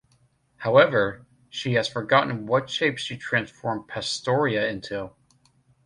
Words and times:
However, 0.57 1.27
she 1.47 1.73
has 1.75 1.87
forgotten 1.87 2.47
what 2.47 2.71
shape 2.71 2.97
she 2.97 3.17
transformed 3.17 3.87
Pastoria 3.87 4.67
into. 4.67 5.11